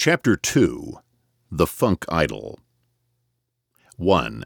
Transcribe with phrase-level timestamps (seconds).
[0.00, 1.00] Chapter 2
[1.50, 2.60] The Funk Idol
[3.96, 4.44] 1.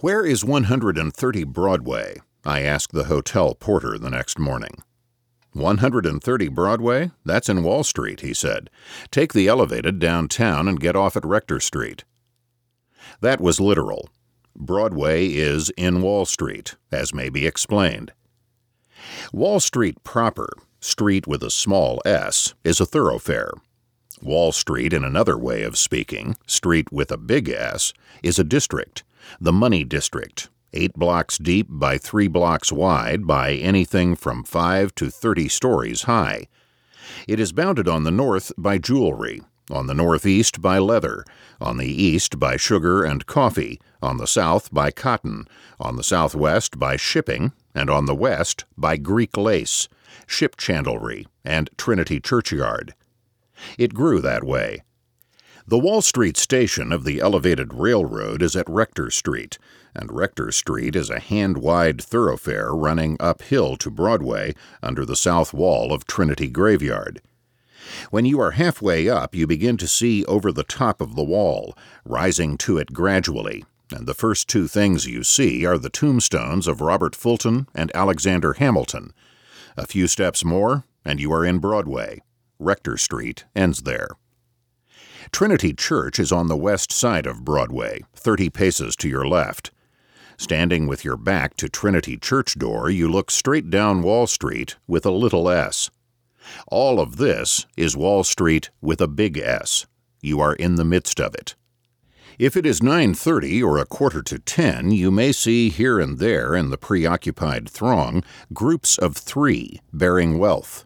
[0.00, 2.16] Where is 130 Broadway?
[2.44, 4.82] I asked the hotel porter the next morning.
[5.52, 7.12] 130 Broadway?
[7.24, 8.70] That's in Wall Street, he said.
[9.12, 12.02] Take the elevated downtown and get off at Rector Street.
[13.20, 14.08] That was literal.
[14.56, 18.10] Broadway is in Wall Street, as may be explained.
[19.32, 20.48] Wall Street proper,
[20.80, 23.52] street with a small s, is a thoroughfare.
[24.22, 27.92] Wall Street, in another way of speaking, street with a big S,
[28.22, 29.04] is a district,
[29.40, 35.10] the money district, eight blocks deep by three blocks wide by anything from five to
[35.10, 36.46] thirty stories high.
[37.28, 41.24] It is bounded on the north by jewelry, on the northeast by leather,
[41.60, 45.46] on the east by sugar and coffee, on the south by cotton,
[45.80, 49.88] on the southwest by shipping, and on the west by Greek lace,
[50.26, 52.94] ship chandlery, and Trinity Churchyard.
[53.78, 54.82] It grew that way.
[55.68, 59.58] The Wall Street station of the elevated railroad is at Rector Street,
[59.96, 65.52] and Rector Street is a hand wide thoroughfare running uphill to Broadway under the south
[65.52, 67.20] wall of Trinity Graveyard.
[68.10, 71.76] When you are halfway up, you begin to see over the top of the wall,
[72.04, 76.80] rising to it gradually, and the first two things you see are the tombstones of
[76.80, 79.12] Robert Fulton and Alexander Hamilton.
[79.76, 82.22] A few steps more, and you are in Broadway.
[82.58, 84.08] Rector Street ends there.
[85.32, 89.70] Trinity Church is on the west side of Broadway, 30 paces to your left.
[90.38, 95.06] Standing with your back to Trinity Church door, you look straight down Wall Street with
[95.06, 95.90] a little s.
[96.68, 99.86] All of this is Wall Street with a big S.
[100.22, 101.54] You are in the midst of it.
[102.38, 106.54] If it is 9:30 or a quarter to 10, you may see here and there
[106.54, 110.84] in the preoccupied throng groups of 3 bearing wealth.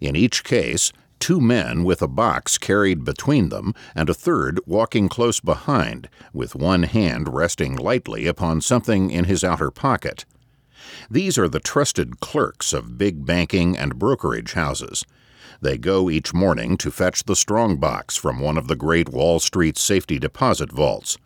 [0.00, 5.08] In each case, two men with a box carried between them, and a third walking
[5.08, 10.24] close behind, with one hand resting lightly upon something in his outer pocket.
[11.10, 15.04] These are the trusted clerks of big banking and brokerage houses.
[15.60, 19.38] They go each morning to fetch the strong box from one of the great Wall
[19.38, 21.18] Street safety deposit vaults.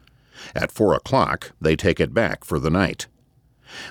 [0.54, 3.06] At four o'clock, they take it back for the night.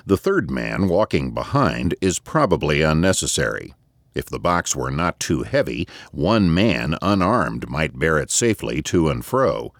[0.06, 3.74] The third man walking behind is probably unnecessary.
[4.14, 9.08] If the box were not too heavy, one man unarmed might bear it safely to
[9.08, 9.72] and fro.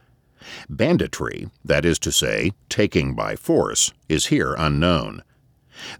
[0.68, 5.22] Banditry, that is to say, taking by force, is here unknown.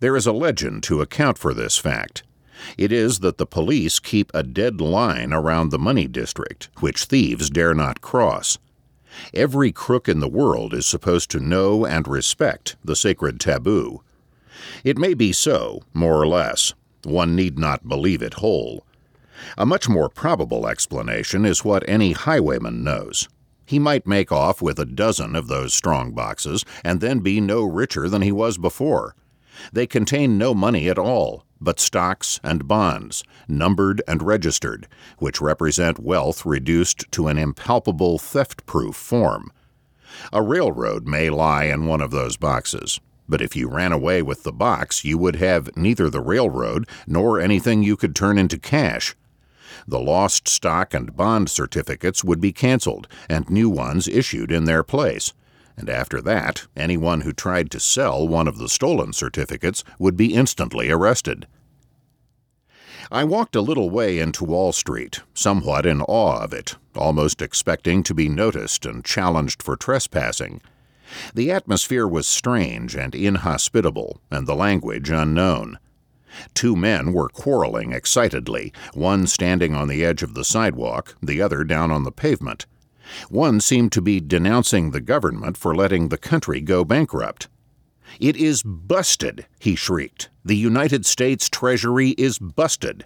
[0.01, 2.23] There is a legend to account for this fact.
[2.79, 7.51] It is that the police keep a dead line around the money district, which thieves
[7.51, 8.59] dare not cross.
[9.33, 14.03] Every crook in the world is supposed to know and respect the sacred taboo.
[14.83, 16.75] It may be so, more or less,
[17.07, 18.87] one need not believe it whole.
[19.59, 23.29] A much more probable explanation is what any highwayman knows.
[23.67, 27.65] He might make off with a dozen of those strong boxes and then be no
[27.65, 29.15] richer than he was before.
[29.73, 34.87] They contain no money at all, but stocks and bonds, numbered and registered,
[35.19, 39.51] which represent wealth reduced to an impalpable theft proof form.
[40.33, 44.43] A railroad may lie in one of those boxes, but if you ran away with
[44.43, 49.15] the box, you would have neither the railroad nor anything you could turn into cash.
[49.87, 54.83] The lost stock and bond certificates would be canceled and new ones issued in their
[54.83, 55.33] place.
[55.77, 60.35] And after that, anyone who tried to sell one of the stolen certificates would be
[60.35, 61.47] instantly arrested.
[63.11, 68.03] I walked a little way into Wall Street, somewhat in awe of it, almost expecting
[68.05, 70.61] to be noticed and challenged for trespassing.
[71.35, 75.79] The atmosphere was strange and inhospitable, and the language unknown.
[76.55, 81.65] Two men were quarreling excitedly, one standing on the edge of the sidewalk, the other
[81.65, 82.67] down on the pavement.
[83.29, 87.49] One seemed to be denouncing the government for letting the country go bankrupt.
[88.19, 90.31] It is busted, he shrieked.
[90.45, 93.05] The United States Treasury is busted.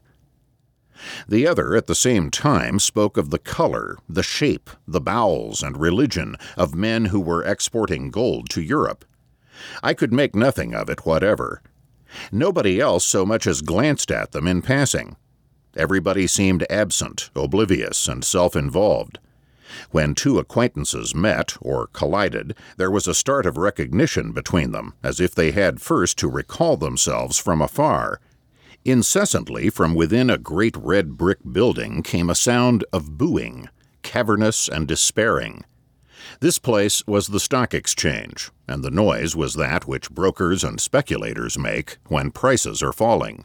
[1.28, 5.80] The other, at the same time, spoke of the color, the shape, the bowels, and
[5.80, 9.04] religion of men who were exporting gold to Europe.
[9.82, 11.62] I could make nothing of it whatever.
[12.32, 15.16] Nobody else so much as glanced at them in passing.
[15.76, 19.18] Everybody seemed absent, oblivious, and self involved.
[19.90, 25.20] When two acquaintances met or collided, there was a start of recognition between them, as
[25.20, 28.20] if they had first to recall themselves from afar.
[28.88, 33.68] Incessantly from within a great red brick building came a sound of booing,
[34.02, 35.62] cavernous and despairing.
[36.40, 41.58] This place was the stock exchange, and the noise was that which brokers and speculators
[41.58, 43.44] make when prices are falling.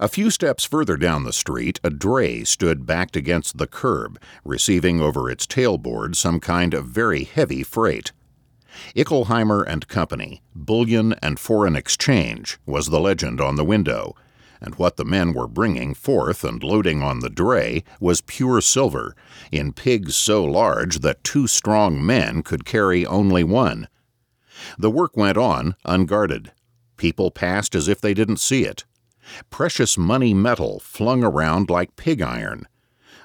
[0.00, 4.98] A few steps further down the street, a dray stood backed against the curb, receiving
[4.98, 8.12] over its tailboard some kind of very heavy freight.
[8.96, 14.14] Ickelheimer and Company, Bullion and Foreign Exchange was the legend on the window,
[14.60, 19.16] and what the men were bringing forth and loading on the dray was pure silver,
[19.50, 23.88] in pigs so large that two strong men could carry only one.
[24.78, 26.52] The work went on unguarded.
[26.96, 28.84] People passed as if they didn't see it.
[29.50, 32.68] Precious money metal flung around like pig iron.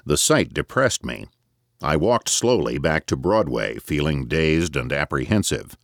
[0.04, 1.26] The sight depressed me.
[1.80, 5.76] I walked slowly back to Broadway, feeling dazed and apprehensive.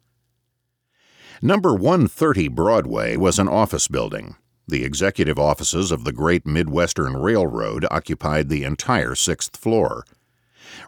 [1.41, 4.37] Number 130 Broadway was an office building.
[4.67, 10.05] The executive offices of the Great Midwestern Railroad occupied the entire sixth floor.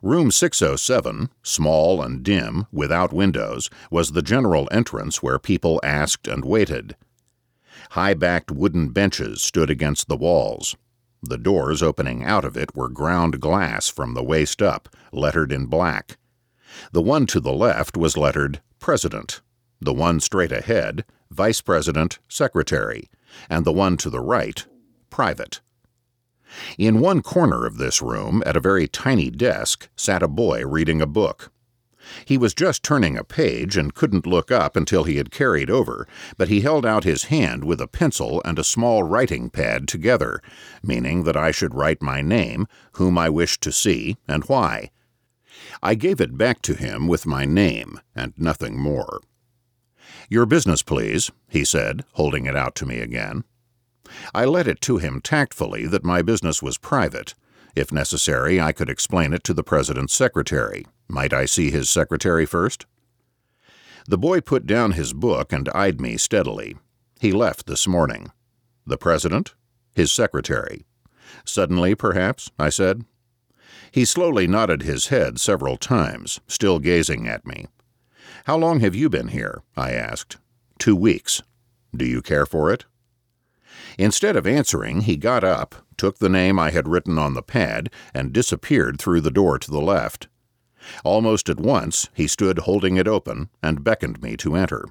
[0.03, 6.45] Room 607, small and dim, without windows, was the general entrance where people asked and
[6.45, 6.97] waited.
[7.91, 10.75] High backed wooden benches stood against the walls.
[11.29, 15.67] The doors opening out of it were ground glass from the waist up, lettered in
[15.67, 16.19] black.
[16.93, 19.41] The one to the left was lettered President,
[19.81, 23.11] the one straight ahead, Vice President, Secretary,
[23.51, 24.65] and the one to the right,
[25.11, 25.61] Private.
[26.79, 31.01] In one corner of this room, at a very tiny desk, sat a boy reading
[31.01, 31.51] a book.
[32.25, 36.07] He was just turning a page and couldn't look up until he had carried over,
[36.37, 40.41] but he held out his hand with a pencil and a small writing pad together,
[40.83, 44.91] meaning that I should write my name, whom I wished to see, and why.
[45.83, 49.21] I gave it back to him with my name, and nothing more.
[50.29, 53.45] Your business, please, he said, holding it out to me again.
[54.35, 57.35] I let it to him tactfully that my business was private.
[57.75, 60.87] If necessary, I could explain it to the President's secretary.
[61.09, 62.87] Might I see his secretary first?
[64.09, 66.77] The boy put down his book and eyed me steadily.
[67.21, 68.31] He left this morning.
[68.87, 69.55] The President?
[69.95, 70.85] His secretary.
[71.45, 72.51] Suddenly, perhaps?
[72.59, 73.05] I said.
[73.91, 77.67] He slowly nodded his head several times, still gazing at me.
[78.45, 79.63] How long have you been here?
[79.77, 80.37] I asked.
[80.79, 81.43] Two weeks.
[81.97, 82.85] Do you care for it?
[83.99, 87.91] Instead of answering, he got up, took the name I had written on the pad,
[88.15, 90.29] and disappeared through the door to the left.
[91.05, 94.87] Almost at once, he stood holding it open and beckoned me to enter.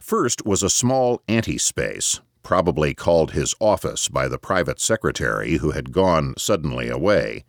[0.00, 5.92] First was a small ante-space, probably called his office by the private secretary who had
[5.92, 7.44] gone suddenly away.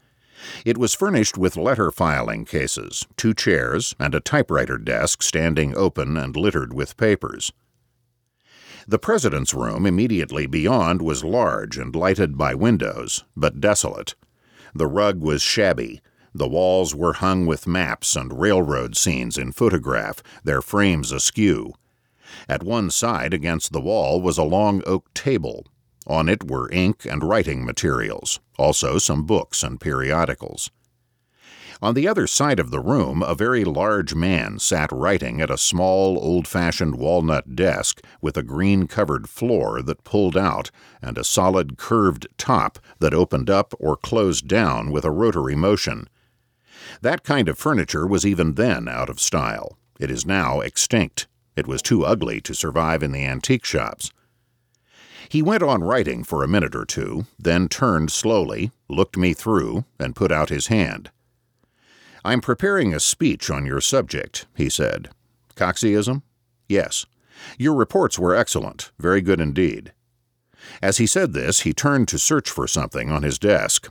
[0.66, 6.18] It was furnished with letter filing cases, two chairs, and a typewriter desk standing open
[6.18, 7.52] and littered with papers.
[8.88, 14.16] The president's room immediately beyond was large and lighted by windows, but desolate.
[14.74, 16.02] The rug was shabby,
[16.38, 21.74] the walls were hung with maps and railroad scenes in photograph, their frames askew.
[22.48, 25.66] At one side against the wall was a long oak table.
[26.06, 30.72] On it were ink and writing materials, also some books and periodicals.
[31.80, 35.60] On the other side of the room, a very large man sat writing at a
[35.60, 40.72] small, old fashioned walnut desk with a green covered floor that pulled out
[41.04, 46.10] and a solid curved top that opened up or closed down with a rotary motion.
[47.02, 49.78] That kind of furniture was even then out of style.
[50.00, 51.28] It is now extinct.
[51.56, 54.12] It was too ugly to survive in the antique shops.
[55.30, 59.86] He went on writing for a minute or two, then turned slowly, looked me through,
[60.00, 61.12] and put out his hand.
[62.24, 65.10] I'm preparing a speech on your subject, he said.
[65.56, 66.22] Coxeyism?
[66.68, 67.06] Yes.
[67.58, 69.94] Your reports were excellent, very good indeed.
[70.82, 73.90] As he said this, he turned to search for something on his desk.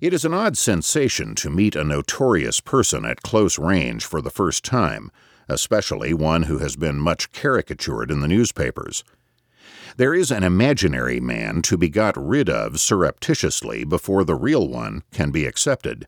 [0.00, 4.30] It is an odd sensation to meet a notorious person at close range for the
[4.30, 5.10] first time,
[5.48, 9.04] especially one who has been much caricatured in the newspapers.
[9.96, 15.04] There is an imaginary man to be got rid of surreptitiously before the real one
[15.12, 16.06] can be accepted.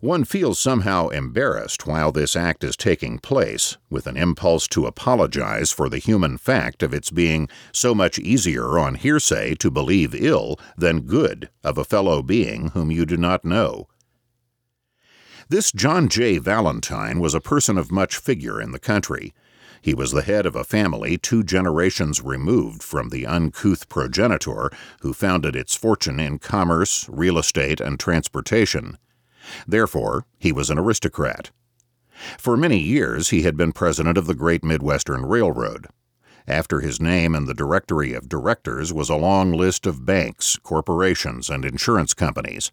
[0.00, 5.70] One feels somehow embarrassed while this act is taking place, with an impulse to apologize
[5.70, 10.58] for the human fact of its being so much easier on hearsay to believe ill
[10.76, 13.88] than good of a fellow being whom you do not know.
[15.48, 16.38] This John J.
[16.38, 19.32] Valentine was a person of much figure in the country.
[19.80, 24.70] He was the head of a family two generations removed from the uncouth progenitor
[25.02, 28.98] who founded its fortune in commerce, real estate, and transportation.
[29.66, 31.50] Therefore, he was an aristocrat.
[32.38, 35.88] For many years, he had been president of the Great Midwestern Railroad.
[36.48, 41.50] After his name in the directory of directors was a long list of banks, corporations,
[41.50, 42.70] and insurance companies.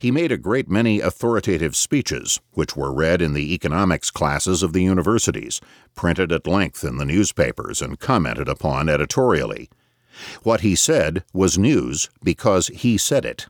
[0.00, 4.72] He made a great many authoritative speeches, which were read in the economics classes of
[4.72, 5.60] the universities,
[5.94, 9.70] printed at length in the newspapers, and commented upon editorially.
[10.42, 13.46] What he said was news because he said it.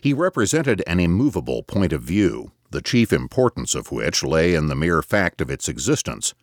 [0.00, 4.74] He represented an immovable point of view, the chief importance of which lay in the
[4.74, 6.34] mere fact of its existence.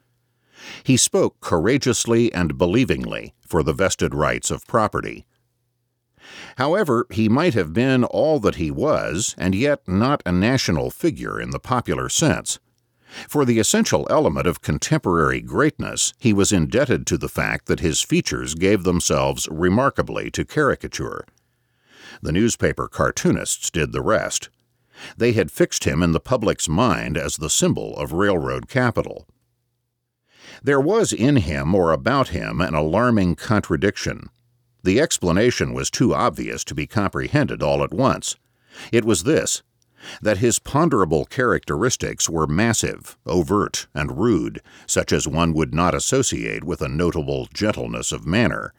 [0.84, 5.26] He spoke courageously and believingly for the vested rights of property.
[6.58, 11.40] However, he might have been all that he was, and yet not a national figure
[11.40, 12.60] in the popular sense.
[13.28, 18.02] For the essential element of contemporary greatness, he was indebted to the fact that his
[18.02, 21.26] features gave themselves remarkably to caricature.
[22.22, 24.50] The newspaper cartoonists did the rest.
[25.17, 29.27] They had fixed him in the public's mind as the symbol of railroad capital.
[30.62, 34.29] There was in him or about him an alarming contradiction.
[34.83, 38.36] The explanation was too obvious to be comprehended all at once.
[38.91, 39.63] It was this
[40.22, 46.63] that his ponderable characteristics were massive, overt, and rude, such as one would not associate
[46.63, 48.74] with a notable gentleness of manner.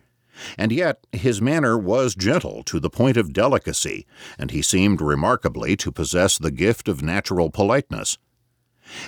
[0.59, 4.07] And yet his manner was gentle to the point of delicacy,
[4.39, 8.19] and he seemed remarkably to possess the gift of natural politeness.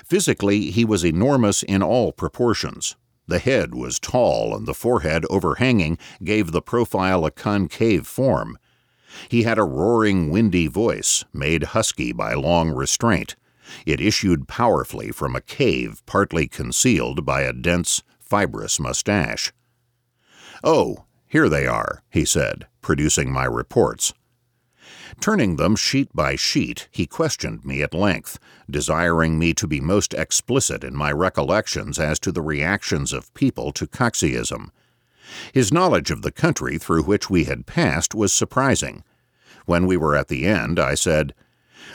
[0.04, 2.96] Physically, he was enormous in all proportions.
[3.28, 8.56] The head was tall, and the forehead overhanging gave the profile a concave form.
[9.28, 13.36] He had a roaring, windy voice, made husky by long restraint.
[13.84, 19.52] It issued powerfully from a cave partly concealed by a dense, fibrous mustache.
[20.62, 24.14] Oh, here they are, he said, producing my reports.
[25.20, 28.38] Turning them sheet by sheet, he questioned me at length,
[28.70, 33.72] desiring me to be most explicit in my recollections as to the reactions of people
[33.72, 34.70] to Coxeyism.
[35.52, 39.02] His knowledge of the country through which we had passed was surprising.
[39.64, 41.34] When we were at the end, I said,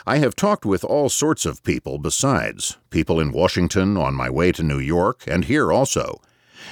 [0.06, 4.52] I have talked with all sorts of people besides, people in Washington, on my way
[4.54, 6.22] to New York, and here also.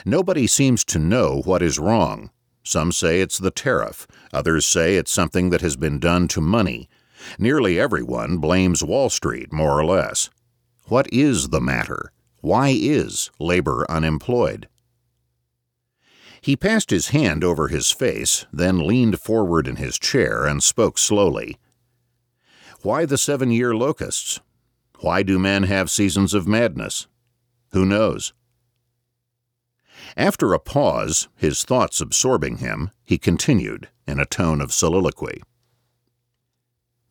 [0.05, 2.31] Nobody seems to know what is wrong.
[2.69, 6.87] Some say it's the tariff, others say it's something that has been done to money.
[7.39, 10.29] Nearly everyone blames Wall Street, more or less.
[10.85, 12.11] What is the matter?
[12.41, 14.69] Why is labor unemployed?
[16.41, 20.99] He passed his hand over his face, then leaned forward in his chair and spoke
[20.99, 21.57] slowly.
[22.83, 24.41] Why the seven year locusts?
[24.99, 27.07] Why do men have seasons of madness?
[27.71, 28.31] Who knows?
[30.17, 35.41] After a pause, his thoughts absorbing him, he continued in a tone of soliloquy.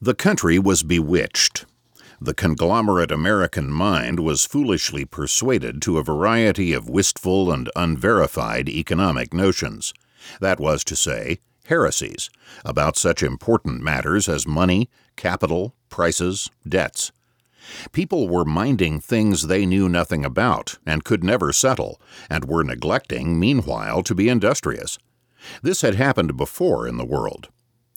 [0.01, 1.67] The country was bewitched.
[2.21, 9.33] The conglomerate American mind was foolishly persuaded to a variety of wistful and unverified economic
[9.33, 9.95] notions.
[10.41, 12.31] That was to say, heresies,
[12.65, 17.13] about such important matters as money, capital, prices, debts.
[17.93, 23.39] People were minding things they knew nothing about and could never settle, and were neglecting,
[23.39, 24.99] meanwhile, to be industrious.
[25.63, 27.49] This had happened before in the world.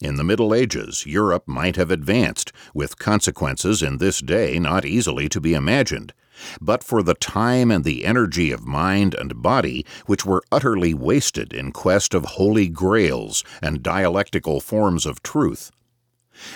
[0.01, 5.29] In the Middle Ages, Europe might have advanced, with consequences in this day not easily
[5.29, 6.13] to be imagined,
[6.59, 11.53] but for the time and the energy of mind and body which were utterly wasted
[11.53, 15.71] in quest of holy grails and dialectical forms of truth.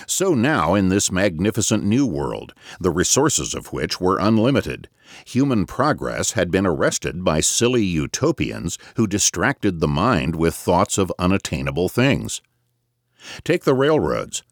[0.06, 4.88] So now in this magnificent new world, the resources of which were unlimited,
[5.26, 11.12] human progress had been arrested by silly utopians who distracted the mind with thoughts of
[11.18, 12.40] unattainable things.
[13.44, 14.42] Take the railroads.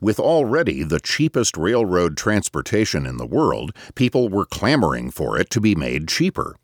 [0.00, 5.60] With already the cheapest railroad transportation in the world, people were clamoring for it to
[5.60, 6.56] be made cheaper.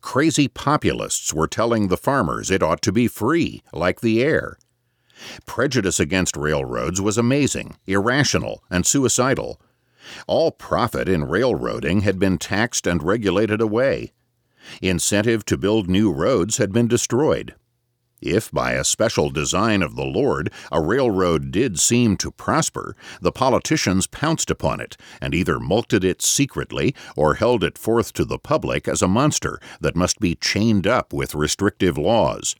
[0.00, 4.58] Crazy populists were telling the farmers it ought to be free, like the air.
[5.46, 9.60] Prejudice against railroads was amazing, irrational, and suicidal.
[10.26, 14.12] All profit in railroading had been taxed and regulated away.
[14.82, 17.54] Incentive to build new roads had been destroyed.
[18.22, 23.30] If by a special design of the Lord a railroad did seem to prosper, the
[23.30, 28.38] politicians pounced upon it and either mulcted it secretly or held it forth to the
[28.38, 32.56] public as a monster that must be chained up with restrictive laws.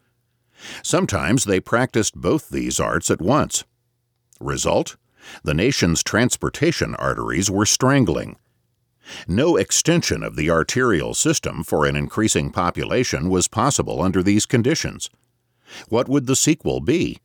[0.82, 3.64] Sometimes they practiced both these arts at once.
[4.40, 4.96] Result?
[5.42, 8.36] The nation's transportation arteries were strangling.
[9.28, 15.10] No extension of the arterial system for an increasing population was possible under these conditions.
[15.88, 17.18] What would the sequel be?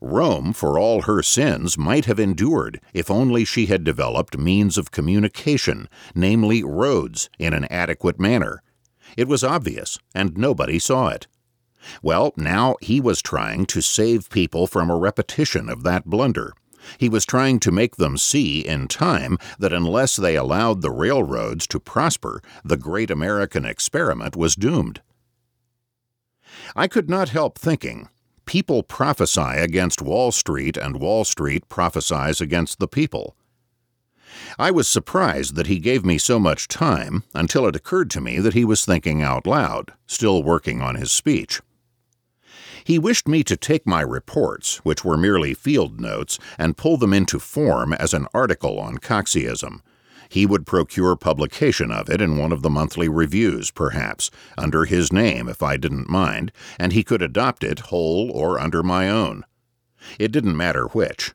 [0.00, 4.90] Rome, for all her sins, might have endured if only she had developed means of
[4.90, 8.62] communication, namely roads, in an adequate manner.
[9.16, 11.26] It was obvious, and nobody saw it.
[12.02, 16.54] Well, now he was trying to save people from a repetition of that blunder.
[16.98, 21.66] He was trying to make them see in time that unless they allowed the railroads
[21.68, 25.00] to prosper, the great American experiment was doomed.
[26.76, 28.08] I could not help thinking
[28.46, 33.34] people prophesy against Wall Street, and Wall Street prophesies against the people.
[34.58, 38.38] I was surprised that he gave me so much time until it occurred to me
[38.40, 41.60] that he was thinking out loud, still working on his speech.
[42.84, 47.14] He wished me to take my reports, which were merely field notes, and pull them
[47.14, 49.80] into form as an article on Coxeyism.
[50.28, 55.12] He would procure publication of it in one of the monthly reviews, perhaps, under his
[55.12, 59.44] name if I didn't mind, and he could adopt it whole or under my own.
[60.18, 61.32] It didn't matter which.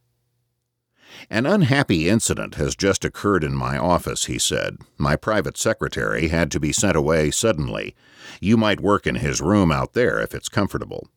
[1.31, 4.77] An unhappy incident has just occurred in my office, he said.
[4.97, 7.95] My private secretary had to be sent away suddenly.
[8.39, 11.07] You might work in his room out there if it's comfortable.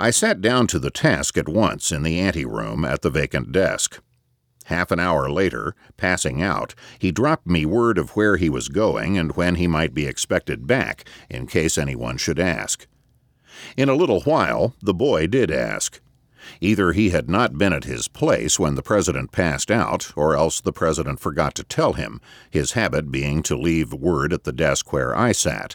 [0.00, 4.00] I sat down to the task at once in the anteroom at the vacant desk.
[4.66, 9.18] Half an hour later, passing out, he dropped me word of where he was going
[9.18, 12.86] and when he might be expected back, in case anyone should ask.
[13.76, 16.00] In a little while, the boy did ask.
[16.60, 20.60] Either he had not been at his place when the president passed out, or else
[20.60, 24.92] the president forgot to tell him, his habit being to leave word at the desk
[24.92, 25.74] where I sat.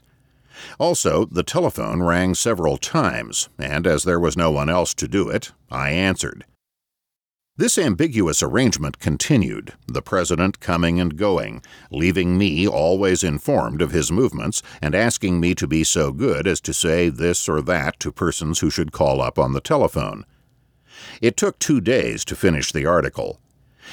[0.80, 5.30] Also, the telephone rang several times, and as there was no one else to do
[5.30, 6.46] it, I answered.
[7.56, 14.12] This ambiguous arrangement continued, the president coming and going, leaving me always informed of his
[14.12, 18.12] movements and asking me to be so good as to say this or that to
[18.12, 20.26] persons who should call up on the telephone.
[21.22, 23.40] It took two days to finish the article.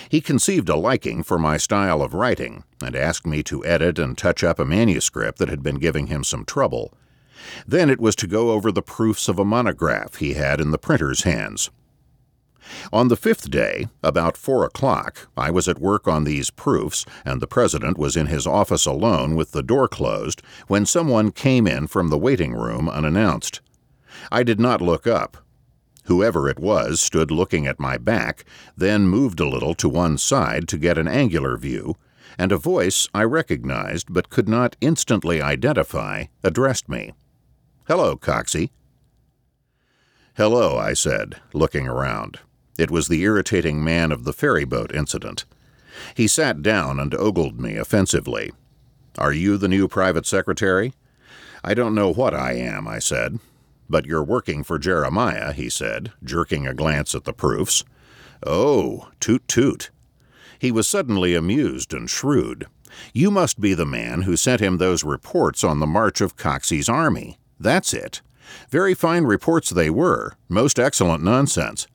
[0.08, 4.16] He conceived a liking for my style of writing and asked me to edit and
[4.16, 6.92] touch up a manuscript that had been giving him some trouble.
[7.66, 10.78] Then it was to go over the proofs of a monograph he had in the
[10.78, 11.70] printer's hands.
[12.92, 17.40] On the fifth day, about four o'clock, I was at work on these proofs, and
[17.40, 21.86] the president was in his office alone with the door closed when someone came in
[21.86, 23.60] from the waiting room unannounced.
[24.30, 25.38] I did not look up,
[26.10, 28.44] Whoever it was stood looking at my back,
[28.76, 31.94] then moved a little to one side to get an angular view,
[32.36, 37.12] and a voice I recognized but could not instantly identify addressed me.
[37.86, 38.72] Hello, Coxey.
[40.36, 42.40] Hello, I said, looking around.
[42.76, 45.44] It was the irritating man of the ferryboat incident.
[46.16, 48.50] He sat down and ogled me offensively.
[49.16, 50.92] Are you the new private secretary?
[51.62, 53.38] I don't know what I am, I said.
[53.90, 57.84] But you're working for Jeremiah, he said, jerking a glance at the proofs.
[58.46, 59.90] Oh, toot toot.
[60.60, 62.66] He was suddenly amused and shrewd.
[63.12, 66.88] You must be the man who sent him those reports on the march of Coxey's
[66.88, 67.38] army.
[67.58, 68.22] That's it.
[68.70, 71.88] Very fine reports they were, most excellent nonsense.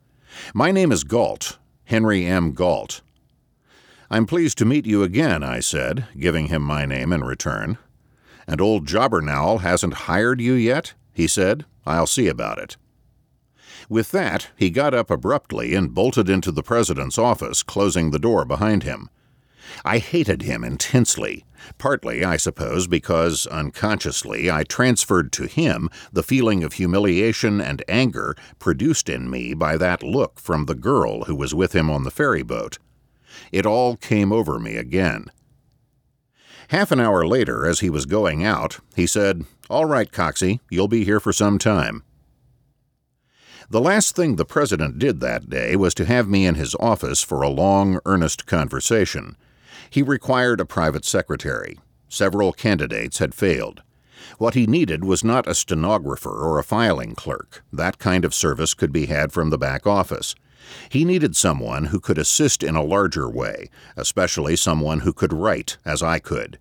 [0.53, 2.51] My name is Galt, Henry M.
[2.51, 3.01] Galt.
[4.09, 7.77] I'm pleased to meet you again, I said, giving him my name in return.
[8.47, 10.93] And old Jobbernowl hasn't hired you yet?
[11.15, 11.65] He said.
[11.85, 12.77] I'll see about it.
[13.89, 18.45] With that, he got up abruptly and bolted into the president's office, closing the door
[18.45, 19.09] behind him.
[19.83, 21.45] I hated him intensely,
[21.77, 28.35] partly, I suppose, because unconsciously I transferred to him the feeling of humiliation and anger
[28.59, 32.11] produced in me by that look from the girl who was with him on the
[32.11, 32.77] ferry boat.
[33.51, 35.25] It all came over me again.
[36.69, 40.87] Half an hour later, as he was going out, he said, All right, Coxey, you'll
[40.87, 42.03] be here for some time.
[43.69, 47.23] The last thing the president did that day was to have me in his office
[47.23, 49.37] for a long, earnest conversation.
[49.89, 51.79] He required a private secretary.
[52.07, 53.81] Several candidates had failed.
[54.37, 57.63] What he needed was not a stenographer or a filing clerk.
[57.71, 60.35] That kind of service could be had from the back office.
[60.89, 65.77] He needed someone who could assist in a larger way, especially someone who could write,
[65.85, 66.59] as I could.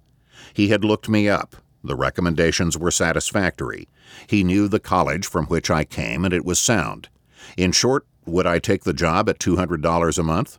[0.52, 1.56] He had looked me up.
[1.82, 3.88] The recommendations were satisfactory.
[4.26, 7.08] He knew the college from which I came, and it was sound.
[7.56, 10.58] In short, would I take the job at $200 a month?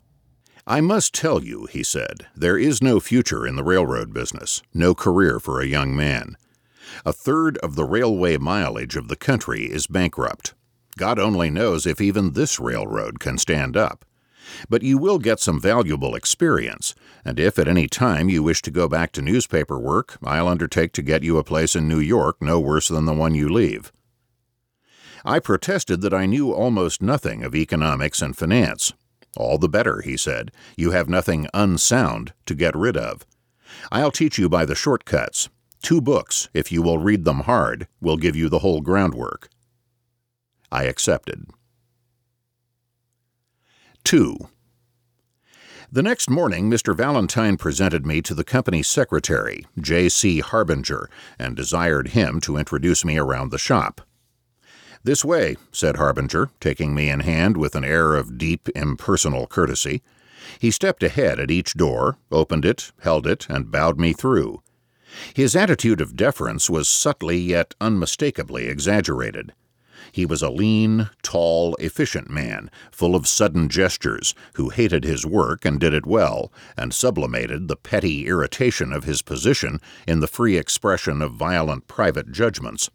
[0.68, 4.96] I must tell you, he said, there is no future in the railroad business, no
[4.96, 6.38] career for a young man.
[7.06, 10.55] A third of the railway mileage of the country is bankrupt.
[10.98, 14.06] God only knows if even this railroad can stand up.
[14.70, 18.72] But you will get some valuable experience, and if at any time you wish to
[18.72, 22.38] go back to newspaper work, I'll undertake to get you a place in New York
[22.42, 23.92] no worse than the one you leave.
[25.26, 28.94] I protested that I knew almost nothing of economics and finance.
[29.36, 30.52] All the better, he said.
[30.78, 33.26] You have nothing unsound to get rid of.
[33.92, 35.50] I'll teach you by the shortcuts.
[35.82, 39.50] Two books, if you will read them hard, will give you the whole groundwork.
[40.76, 41.46] I accepted.
[44.04, 44.38] 2.
[45.90, 46.94] The next morning, Mr.
[46.94, 50.42] Valentine presented me to the company secretary, J.C.
[50.42, 51.10] Harbinger,
[51.40, 54.02] and desired him to introduce me around the shop.
[55.02, 60.04] This way, said Harbinger, taking me in hand with an air of deep, impersonal courtesy.
[60.60, 64.62] He stepped ahead at each door, opened it, held it, and bowed me through.
[65.34, 69.54] His attitude of deference was subtly yet unmistakably exaggerated.
[70.16, 75.66] He was a lean, tall, efficient man, full of sudden gestures, who hated his work
[75.66, 80.56] and did it well, and sublimated the petty irritation of his position in the free
[80.56, 82.90] expression of violent private judgments.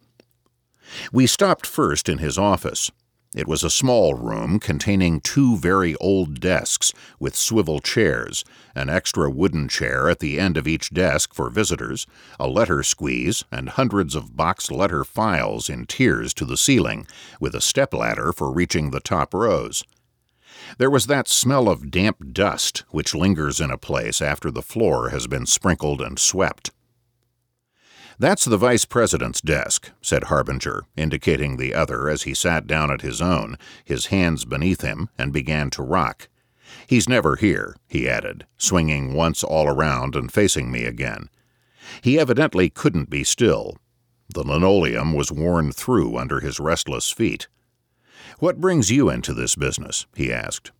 [1.11, 2.89] We stopped first in his office.
[3.33, 8.43] It was a small room containing two very old desks with swivel chairs,
[8.75, 12.05] an extra wooden chair at the end of each desk for visitors,
[12.37, 17.07] a letter squeeze, and hundreds of box letter files in tiers to the ceiling,
[17.39, 19.85] with a stepladder for reaching the top rows.
[20.77, 25.09] There was that smell of damp dust which lingers in a place after the floor
[25.09, 26.71] has been sprinkled and swept.
[28.21, 33.01] That's the vice president's desk, said Harbinger, indicating the other as he sat down at
[33.01, 36.29] his own, his hands beneath him, and began to rock.
[36.85, 41.31] He's never here, he added, swinging once all around and facing me again.
[42.03, 43.77] He evidently couldn't be still.
[44.29, 47.47] The linoleum was worn through under his restless feet.
[48.37, 50.05] What brings you into this business?
[50.15, 50.71] he asked.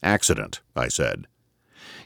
[0.00, 1.26] Accident, I said.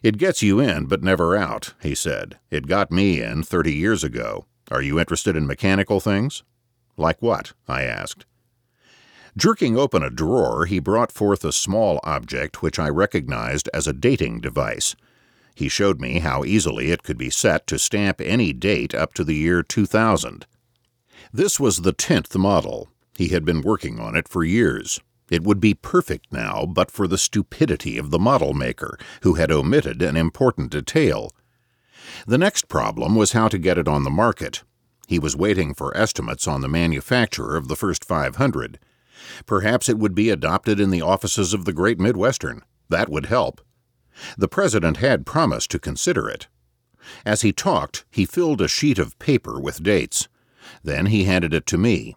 [0.03, 2.38] It gets you in, but never out, he said.
[2.51, 4.46] It got me in thirty years ago.
[4.70, 6.42] Are you interested in mechanical things?
[6.96, 7.52] Like what?
[7.66, 8.26] I asked.
[9.37, 13.92] Jerking open a drawer, he brought forth a small object which I recognized as a
[13.92, 14.96] dating device.
[15.54, 19.24] He showed me how easily it could be set to stamp any date up to
[19.24, 20.46] the year 2000.
[21.33, 22.88] This was the tenth model.
[23.16, 25.00] He had been working on it for years.
[25.31, 29.52] It would be perfect now but for the stupidity of the model maker, who had
[29.52, 31.33] omitted an important detail.
[32.27, 34.62] The next problem was how to get it on the market.
[35.07, 38.79] He was waiting for estimates on the manufacturer of the first 500.
[39.47, 42.62] Perhaps it would be adopted in the offices of the Great Midwestern.
[42.88, 43.61] That would help.
[44.37, 46.49] The president had promised to consider it.
[47.25, 50.29] As he talked, he filled a sheet of paper with dates.
[50.83, 52.16] Then he handed it to me.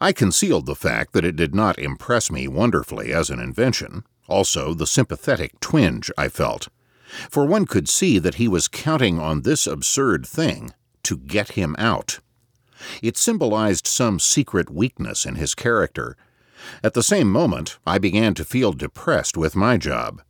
[0.00, 4.74] I concealed the fact that it did not impress me wonderfully as an invention, also
[4.74, 6.68] the sympathetic twinge I felt
[7.30, 11.74] for one could see that he was counting on this absurd thing to get him
[11.78, 12.20] out.
[13.02, 16.16] It symbolized some secret weakness in his character.
[16.82, 20.22] At the same moment, I began to feel depressed with my job.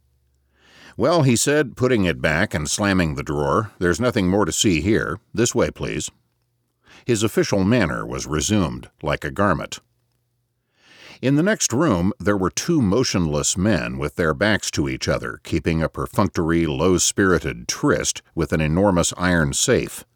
[0.97, 4.81] Well, he said, putting it back and slamming the drawer, there's nothing more to see
[4.81, 5.19] here.
[5.33, 6.11] This way, please.
[7.07, 9.81] His official manner was resumed, like a garment.
[11.23, 15.39] In the next room, there were two motionless men with their backs to each other,
[15.45, 20.07] keeping a perfunctory, low spirited tryst with an enormous iron safe.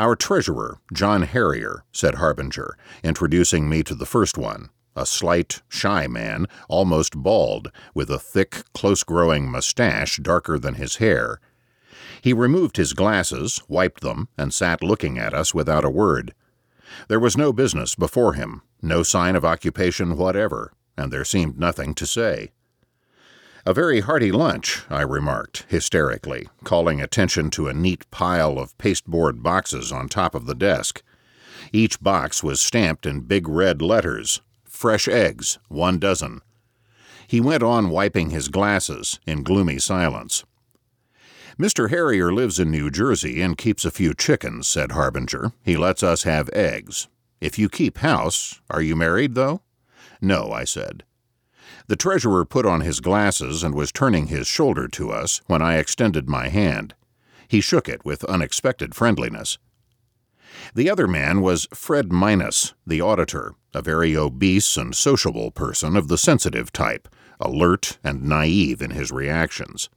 [0.00, 6.08] Our treasurer, John Harrier, said Harbinger, introducing me to the first one, a slight, shy
[6.08, 11.38] man, almost bald, with a thick, close growing mustache darker than his hair.
[12.20, 16.34] He removed his glasses, wiped them, and sat looking at us without a word.
[17.06, 21.94] There was no business before him, no sign of occupation whatever, and there seemed nothing
[21.94, 22.50] to say.
[23.64, 29.42] A very hearty lunch, I remarked, hysterically, calling attention to a neat pile of pasteboard
[29.42, 31.02] boxes on top of the desk.
[31.72, 36.40] Each box was stamped in big red letters Fresh eggs, one dozen.
[37.28, 40.44] He went on wiping his glasses in gloomy silence.
[41.56, 41.90] Mr.
[41.90, 45.52] Harrier lives in New Jersey and keeps a few chickens, said Harbinger.
[45.62, 47.06] He lets us have eggs.
[47.42, 49.62] If you keep house, are you married, though?
[50.20, 51.02] No, I said.
[51.88, 55.78] The treasurer put on his glasses and was turning his shoulder to us when I
[55.78, 56.94] extended my hand.
[57.48, 59.58] He shook it with unexpected friendliness.
[60.76, 66.06] The other man was Fred Minus, the auditor, a very obese and sociable person of
[66.06, 67.08] the sensitive type,
[67.40, 69.88] alert and naive in his reactions.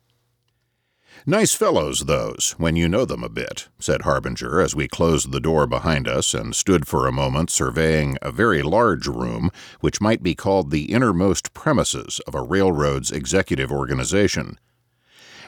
[1.25, 5.39] Nice fellows, those, when you know them a bit, said Harbinger as we closed the
[5.39, 9.49] door behind us and stood for a moment surveying a very large room
[9.79, 14.59] which might be called the innermost premises of a railroad's executive organization.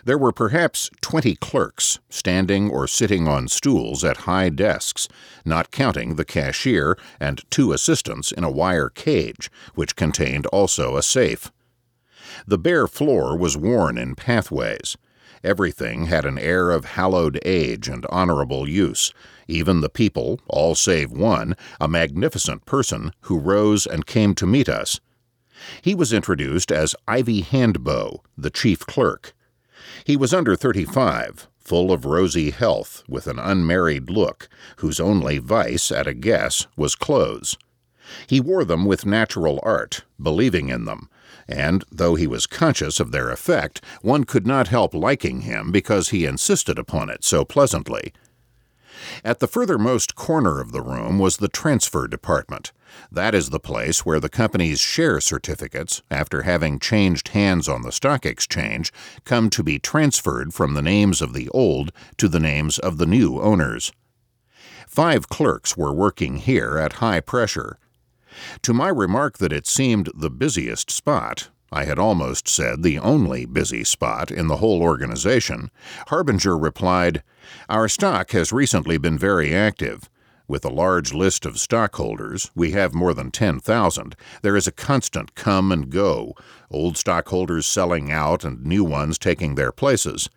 [0.03, 5.08] There were perhaps twenty clerks, standing or sitting on stools at high desks,
[5.43, 11.03] not counting the cashier and two assistants in a wire cage, which contained also a
[11.03, 11.51] safe.
[12.47, 14.95] The bare floor was worn in pathways.
[15.43, 19.13] Everything had an air of hallowed age and honorable use,
[19.47, 24.67] even the people, all save one, a magnificent person, who rose and came to meet
[24.67, 25.00] us.
[25.82, 29.34] He was introduced as Ivy Handbow, the chief clerk.
[30.04, 35.91] He was under 35, full of rosy health, with an unmarried look, whose only vice,
[35.91, 37.58] at a guess, was clothes.
[38.28, 41.10] He wore them with natural art, believing in them,
[41.47, 46.10] and, though he was conscious of their effect, one could not help liking him because
[46.10, 48.13] he insisted upon it so pleasantly.
[49.23, 52.71] At the furthermost corner of the room was the transfer department.
[53.12, 57.91] That is the place where the company's share certificates, after having changed hands on the
[57.91, 58.91] stock exchange,
[59.23, 63.05] come to be transferred from the names of the old to the names of the
[63.05, 63.91] new owners.
[64.88, 67.77] Five clerks were working here at high pressure.
[68.63, 73.45] To my remark that it seemed the busiest spot, I had almost said the only
[73.45, 75.69] busy spot in the whole organization,
[76.08, 77.23] Harbinger replied,
[77.67, 80.10] Our stock has recently been very active.
[80.47, 85.36] With a large list of stockholders, we have more than 10,000, there is a constant
[85.36, 86.36] come and go,
[86.71, 90.30] old stockholders selling out and new ones taking their places.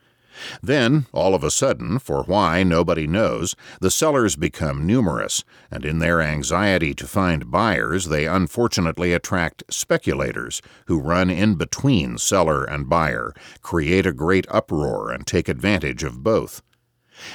[0.62, 5.99] Then, all of a sudden, for why nobody knows, the sellers become numerous, and in
[5.99, 12.88] their anxiety to find buyers, they unfortunately attract speculators who run in between seller and
[12.88, 16.62] buyer, create a great uproar, and take advantage of both.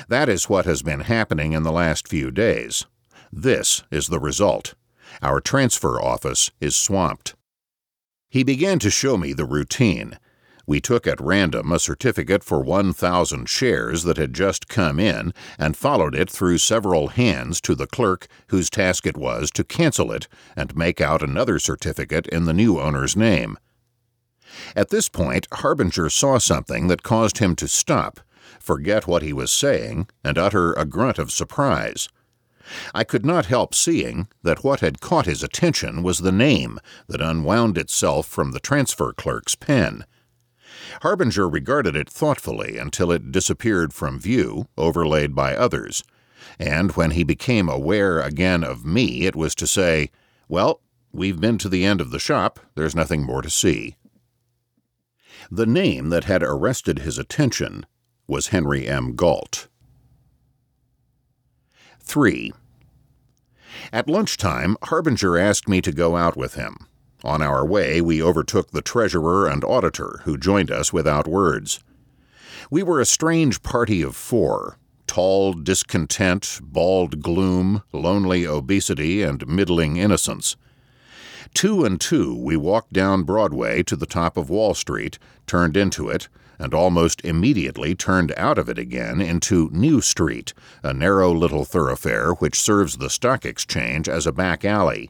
[0.07, 2.85] That is what has been happening in the last few days.
[3.31, 4.73] This is the result.
[5.21, 7.35] Our transfer office is swamped.
[8.29, 10.17] He began to show me the routine
[10.67, 15.77] we took at random a certificate for 1,000 shares that had just come in and
[15.77, 20.27] followed it through several hands to the clerk whose task it was to cancel it
[20.55, 23.57] and make out another certificate in the new owner's name.
[24.75, 28.19] At this point, Harbinger saw something that caused him to stop,
[28.59, 32.09] forget what he was saying, and utter a grunt of surprise.
[32.93, 37.21] I could not help seeing that what had caught his attention was the name that
[37.21, 40.05] unwound itself from the transfer clerk's pen.
[41.01, 46.03] Harbinger regarded it thoughtfully until it disappeared from view, overlaid by others.
[46.59, 50.11] And when he became aware again of me, it was to say,
[50.47, 53.95] Well, we've been to the end of the shop, there's nothing more to see.
[55.51, 57.85] The name that had arrested his attention
[58.27, 59.15] was Henry M.
[59.15, 59.67] Galt.
[62.01, 62.53] 3.
[63.91, 66.87] At lunchtime, Harbinger asked me to go out with him.
[67.25, 71.79] On our way, we overtook the treasurer and auditor, who joined us without words.
[72.69, 79.97] We were a strange party of four tall discontent, bald gloom, lonely obesity, and middling
[79.97, 80.55] innocence.
[81.55, 86.09] Two and two, we walked down Broadway to the top of Wall Street, turned into
[86.09, 86.27] it,
[86.59, 92.33] and almost immediately turned out of it again into New Street, a narrow little thoroughfare
[92.33, 95.09] which serves the Stock Exchange as a back alley.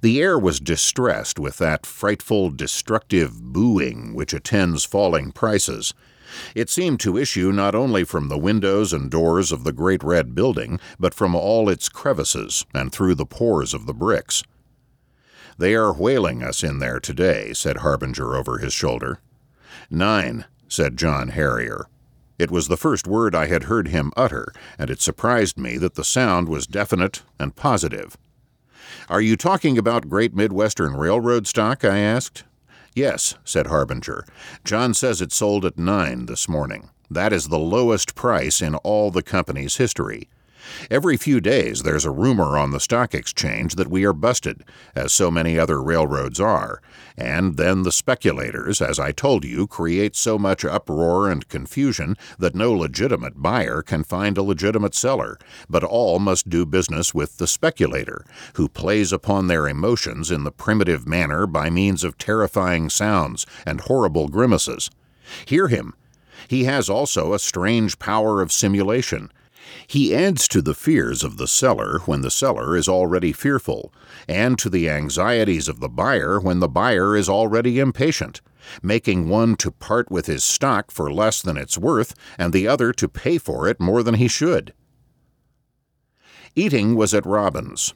[0.00, 5.94] The air was distressed with that frightful, destructive booing which attends falling prices.
[6.54, 10.34] It seemed to issue not only from the windows and doors of the great red
[10.34, 14.42] building, but from all its crevices and through the pores of the bricks.
[15.56, 19.20] They are whaling us in there today, said Harbinger over his shoulder.
[19.90, 21.88] Nine, said John Harrier.
[22.38, 25.94] It was the first word I had heard him utter, and it surprised me that
[25.94, 28.16] the sound was definite and positive.
[29.08, 31.84] Are you talking about Great Midwestern Railroad stock?
[31.84, 32.44] I asked.
[32.94, 34.24] Yes, said Harbinger.
[34.64, 36.90] John says it sold at nine this morning.
[37.10, 40.28] That is the lowest price in all the company's history.
[40.90, 45.12] Every few days there's a rumor on the stock exchange that we are busted, as
[45.12, 46.80] so many other railroads are,
[47.16, 52.54] and then the speculators, as I told you, create so much uproar and confusion that
[52.54, 57.46] no legitimate buyer can find a legitimate seller, but all must do business with the
[57.46, 63.46] speculator, who plays upon their emotions in the primitive manner by means of terrifying sounds
[63.66, 64.90] and horrible grimaces.
[65.44, 65.94] Hear him.
[66.46, 69.30] He has also a strange power of simulation
[69.88, 73.90] he adds to the fears of the seller when the seller is already fearful,
[74.28, 78.42] and to the anxieties of the buyer when the buyer is already impatient,
[78.82, 82.92] making one to part with his stock for less than it's worth and the other
[82.92, 84.74] to pay for it more than he should.
[86.54, 87.94] Eating was at Robin's.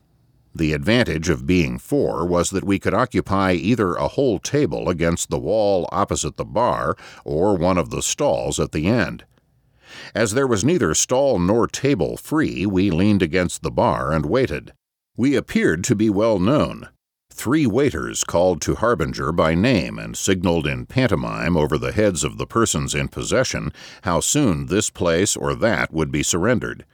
[0.55, 5.29] The advantage of being four was that we could occupy either a whole table against
[5.29, 9.25] the wall opposite the bar or one of the stalls at the end.
[10.15, 14.73] As there was neither stall nor table free, we leaned against the bar and waited.
[15.17, 16.89] We appeared to be well known.
[17.33, 22.37] Three waiters called to Harbinger by name and signaled in pantomime over the heads of
[22.37, 23.73] the persons in possession
[24.03, 26.85] how soon this place or that would be surrendered.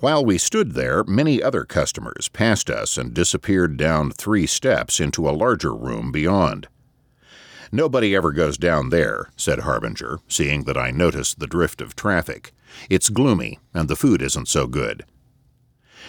[0.00, 5.28] While we stood there, many other customers passed us and disappeared down three steps into
[5.28, 6.68] a larger room beyond.
[7.72, 12.52] Nobody ever goes down there, said Harbinger, seeing that I noticed the drift of traffic.
[12.88, 15.04] It's gloomy, and the food isn't so good.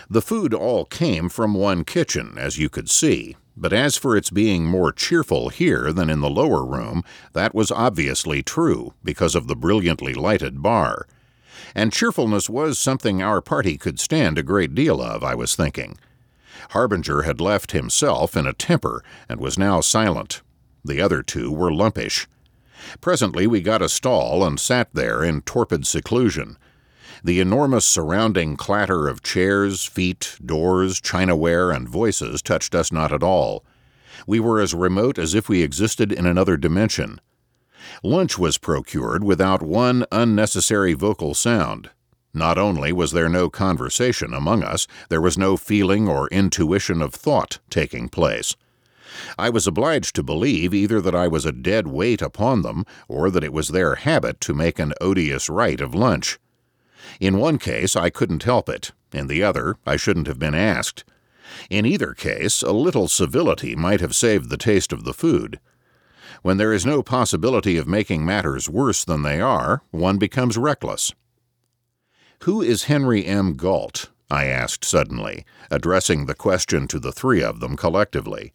[0.10, 4.30] The food all came from one kitchen, as you could see, but as for its
[4.30, 9.48] being more cheerful here than in the lower room, that was obviously true because of
[9.48, 11.08] the brilliantly lighted bar.
[11.74, 15.98] And cheerfulness was something our party could stand a great deal of, I was thinking.
[16.72, 20.42] Harbinger had left himself in a temper and was now silent.
[20.88, 22.28] The other two were lumpish.
[23.02, 26.58] Presently we got a stall and sat there in torpid seclusion.
[27.22, 33.22] The enormous surrounding clatter of chairs, feet, doors, chinaware, and voices touched us not at
[33.22, 33.66] all.
[34.26, 37.20] We were as remote as if we existed in another dimension.
[38.02, 41.90] Lunch was procured without one unnecessary vocal sound.
[42.34, 47.14] Not only was there no conversation among us, there was no feeling or intuition of
[47.14, 48.56] thought taking place.
[49.38, 53.30] I was obliged to believe either that I was a dead weight upon them, or
[53.30, 56.40] that it was their habit to make an odious rite of lunch.
[57.20, 58.92] In one case, I couldn't help it.
[59.14, 61.04] In the other, I shouldn't have been asked.
[61.70, 65.60] In either case, a little civility might have saved the taste of the food.
[66.42, 71.14] When there is no possibility of making matters worse than they are, one becomes reckless.
[72.44, 73.56] Who is Henry M.
[73.56, 74.10] Galt?
[74.30, 78.54] I asked suddenly, addressing the question to the three of them collectively.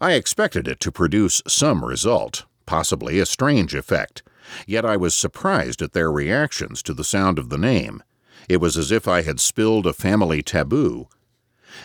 [0.00, 4.22] I expected it to produce some result, possibly a strange effect,
[4.66, 8.02] Yet I was surprised at their reactions to the sound of the name.
[8.48, 11.08] It was as if I had spilled a family taboo.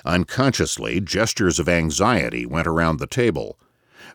[0.03, 3.60] Unconsciously, gestures of anxiety went around the table.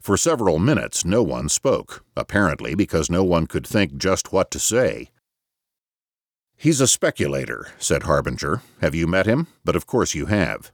[0.00, 4.58] For several minutes, no one spoke, apparently because no one could think just what to
[4.58, 5.10] say.
[6.56, 8.62] He's a speculator, said Harbinger.
[8.80, 9.46] Have you met him?
[9.64, 10.72] But of course you have.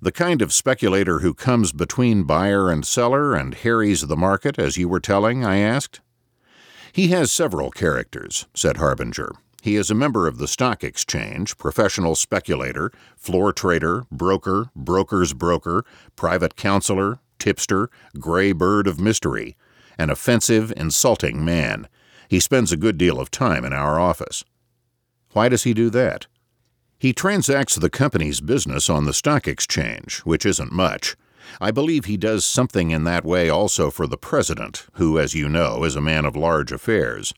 [0.00, 4.76] The kind of speculator who comes between buyer and seller and harries the market, as
[4.76, 5.44] you were telling?
[5.44, 6.00] I asked.
[6.92, 9.32] He has several characters, said Harbinger.
[9.62, 15.84] He is a member of the stock exchange, professional speculator, floor trader, broker, broker's broker,
[16.14, 19.56] private counselor, tipster, gray bird of mystery,
[19.98, 21.88] an offensive, insulting man.
[22.28, 24.44] He spends a good deal of time in our office.
[25.32, 26.26] Why does he do that?
[26.98, 31.16] He transacts the company's business on the stock exchange, which isn't much.
[31.60, 35.48] I believe he does something in that way also for the President, who, as you
[35.48, 37.34] know, is a man of large affairs.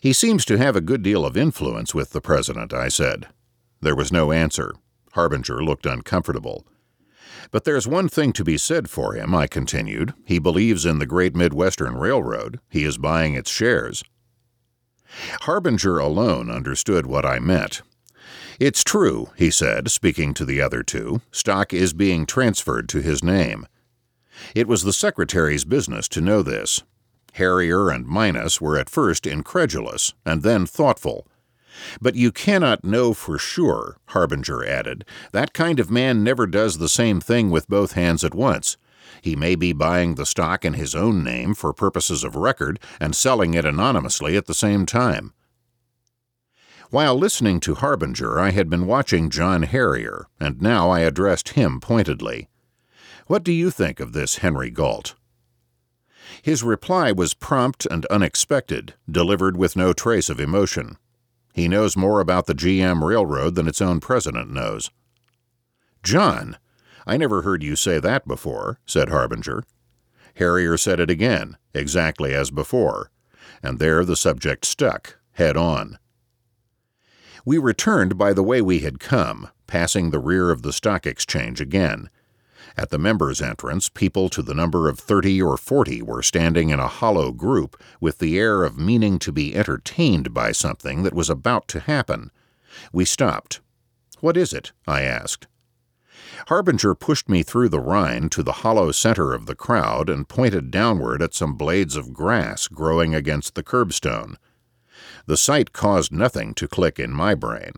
[0.00, 3.28] He seems to have a good deal of influence with the President, I said.
[3.80, 4.74] There was no answer.
[5.12, 6.66] Harbinger looked uncomfortable.
[7.50, 10.14] But there's one thing to be said for him, I continued.
[10.24, 12.60] He believes in the Great Midwestern Railroad.
[12.68, 14.04] He is buying its shares.
[15.42, 17.82] Harbinger alone understood what I meant.
[18.60, 21.22] It's true, he said, speaking to the other two.
[21.32, 23.66] Stock is being transferred to his name.
[24.54, 26.82] It was the secretary's business to know this.
[27.32, 31.26] Harrier and Minas were at first incredulous, and then thoughtful.
[32.02, 35.06] But you cannot know for sure, Harbinger added.
[35.32, 38.76] That kind of man never does the same thing with both hands at once.
[39.22, 43.16] He may be buying the stock in his own name for purposes of record and
[43.16, 45.32] selling it anonymously at the same time.
[46.90, 51.78] While listening to Harbinger, I had been watching John Harrier, and now I addressed him
[51.78, 52.48] pointedly.
[53.28, 55.14] What do you think of this Henry Galt?
[56.42, 60.96] His reply was prompt and unexpected, delivered with no trace of emotion.
[61.54, 64.90] He knows more about the GM Railroad than its own president knows.
[66.02, 66.56] John,
[67.06, 69.62] I never heard you say that before, said Harbinger.
[70.34, 73.12] Harrier said it again, exactly as before,
[73.62, 76.00] and there the subject stuck, head on.
[77.44, 81.60] We returned by the way we had come, passing the rear of the stock exchange
[81.60, 82.10] again.
[82.76, 86.78] At the members' entrance, people to the number of thirty or forty were standing in
[86.78, 91.30] a hollow group with the air of meaning to be entertained by something that was
[91.30, 92.30] about to happen.
[92.92, 93.60] We stopped.
[94.20, 94.72] What is it?
[94.86, 95.46] I asked.
[96.48, 100.70] Harbinger pushed me through the rind to the hollow center of the crowd and pointed
[100.70, 104.36] downward at some blades of grass growing against the curbstone.
[105.30, 107.74] The sight caused nothing to click in my brain.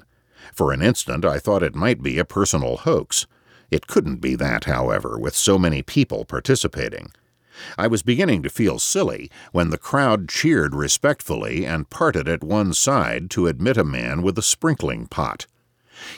[0.55, 3.27] For an instant, I thought it might be a personal hoax.
[3.71, 7.13] It couldn't be that, however, with so many people participating.
[7.77, 12.73] I was beginning to feel silly when the crowd cheered respectfully and parted at one
[12.73, 15.47] side to admit a man with a sprinkling pot.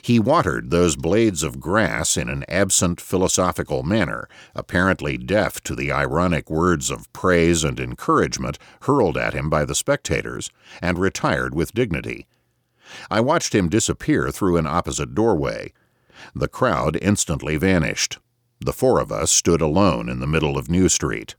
[0.03, 5.93] He watered those blades of grass in an absent philosophical manner, apparently deaf to the
[5.93, 11.75] ironic words of praise and encouragement hurled at him by the spectators, and retired with
[11.75, 12.27] dignity.
[13.11, 15.73] I watched him disappear through an opposite doorway.
[16.35, 18.19] The crowd instantly vanished.
[18.61, 21.35] The four of us stood alone in the middle of New Street.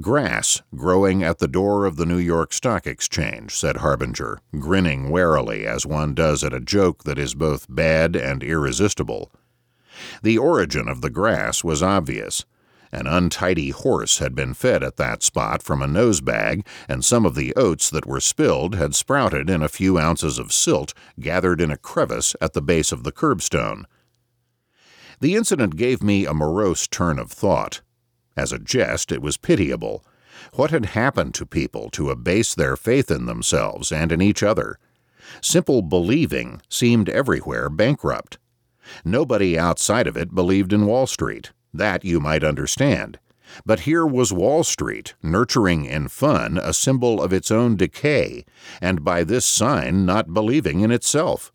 [0.00, 5.66] Grass growing at the door of the New York Stock Exchange, said Harbinger, grinning warily
[5.66, 9.32] as one does at a joke that is both bad and irresistible.
[10.22, 12.44] The origin of the grass was obvious.
[12.90, 17.26] An untidy horse had been fed at that spot from a nose bag, and some
[17.26, 21.60] of the oats that were spilled had sprouted in a few ounces of silt gathered
[21.60, 23.84] in a crevice at the base of the curbstone.
[25.20, 27.82] The incident gave me a morose turn of thought.
[28.38, 30.04] As a jest, it was pitiable.
[30.52, 34.78] What had happened to people to abase their faith in themselves and in each other?
[35.42, 38.38] Simple believing seemed everywhere bankrupt.
[39.04, 41.50] Nobody outside of it believed in Wall Street.
[41.74, 43.18] That you might understand.
[43.66, 48.44] But here was Wall Street, nurturing in fun a symbol of its own decay,
[48.80, 51.50] and by this sign not believing in itself.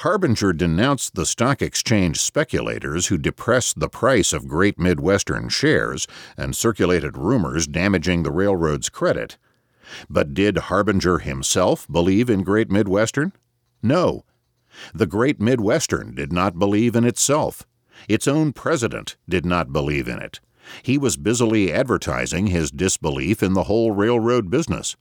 [0.00, 6.06] Harbinger denounced the stock exchange speculators who depressed the price of Great Midwestern shares
[6.36, 9.36] and circulated rumors damaging the railroad's credit.
[10.08, 13.32] But did Harbinger himself believe in Great Midwestern?
[13.82, 14.24] No.
[14.94, 17.66] The Great Midwestern did not believe in itself.
[18.08, 20.40] Its own president did not believe in it.
[20.82, 24.96] He was busily advertising his disbelief in the whole railroad business.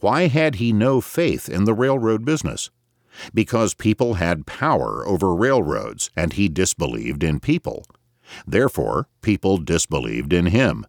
[0.00, 2.70] Why had he no faith in the railroad business?
[3.34, 7.84] Because people had power over railroads and he disbelieved in people.
[8.46, 10.86] Therefore, people disbelieved in him.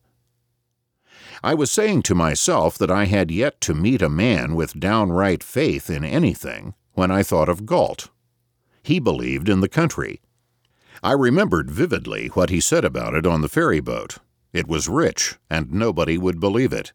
[1.43, 5.43] I was saying to myself that I had yet to meet a man with downright
[5.43, 8.09] faith in anything when I thought of Galt.
[8.83, 10.21] He believed in the country.
[11.01, 14.17] I remembered vividly what he said about it on the ferry boat.
[14.53, 16.93] It was rich, and nobody would believe it.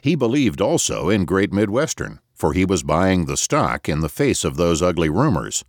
[0.00, 4.44] He believed also in Great Midwestern, for he was buying the stock in the face
[4.44, 5.64] of those ugly rumors.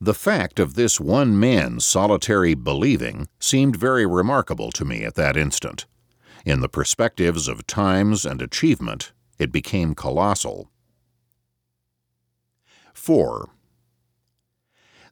[0.00, 5.36] The fact of this one man's solitary believing seemed very remarkable to me at that
[5.36, 5.86] instant.
[6.44, 10.70] In the perspectives of times and achievement, it became colossal.
[12.92, 13.50] 4.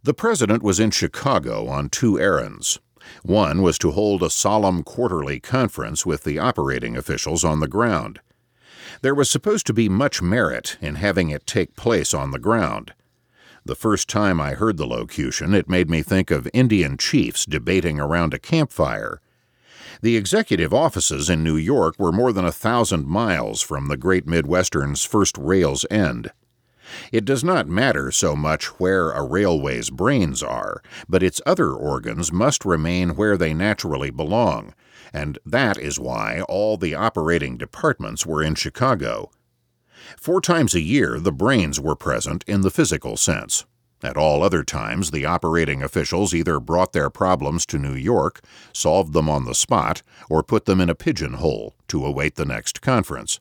[0.03, 2.81] The President was in Chicago on two errands.
[3.23, 8.21] One was to hold a solemn quarterly conference with the operating officials on the ground.
[9.03, 12.95] There was supposed to be much merit in having it take place on the ground.
[13.65, 18.01] The first time I heard the locution, it made me think of Indian chiefs debating
[18.01, 19.21] around a campfire.
[20.01, 24.27] The executive offices in New York were more than a thousand miles from the Great
[24.27, 26.33] Midwestern's first rail's end.
[27.13, 32.33] It does not matter so much where a railway's brains are, but its other organs
[32.33, 34.75] must remain where they naturally belong,
[35.13, 39.31] and that is why all the operating departments were in Chicago.
[40.19, 43.65] Four times a year, the brains were present in the physical sense.
[44.03, 48.41] At all other times, the operating officials either brought their problems to New York,
[48.73, 52.83] solved them on the spot, or put them in a pigeonhole to await the next
[52.83, 53.39] conference.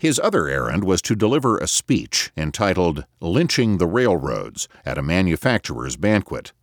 [0.00, 5.96] His other errand was to deliver a speech entitled Lynching the Railroads at a manufacturer's
[5.96, 6.54] banquet.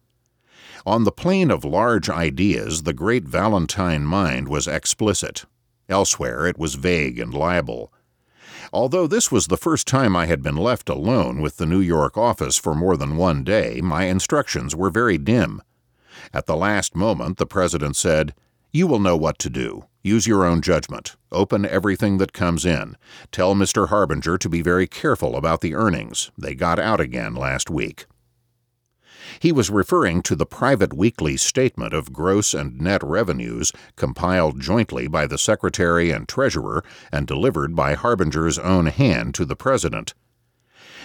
[0.87, 5.45] On the plane of large ideas, the great Valentine mind was explicit.
[5.87, 7.93] Elsewhere, it was vague and liable.
[8.73, 12.17] Although this was the first time I had been left alone with the New York
[12.17, 15.61] office for more than one day, my instructions were very dim.
[16.33, 18.33] At the last moment, the President said,
[18.71, 19.85] You will know what to do.
[20.07, 21.17] Use your own judgment.
[21.33, 22.95] Open everything that comes in.
[23.29, 23.89] Tell Mr.
[23.89, 26.31] Harbinger to be very careful about the earnings.
[26.37, 28.05] They got out again last week.
[29.41, 35.09] He was referring to the private weekly statement of gross and net revenues compiled jointly
[35.09, 40.13] by the Secretary and Treasurer and delivered by Harbinger's own hand to the President.